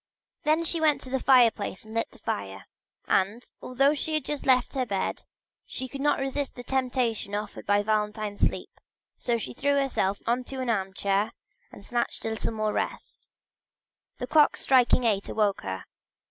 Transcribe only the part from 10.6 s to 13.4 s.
armchair to snatch a little more rest.